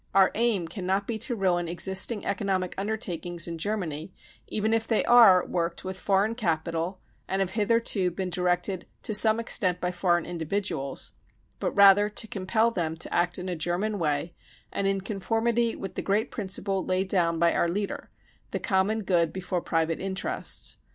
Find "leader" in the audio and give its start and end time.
17.69-18.09